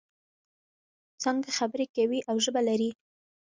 څانګه 1.23 1.49
خبرې 1.59 1.85
کوي 1.95 2.19
او 2.29 2.35
ژبه 2.45 2.61
لري. 2.69 2.91